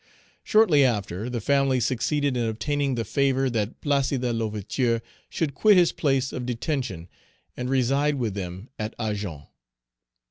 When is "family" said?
1.39-1.79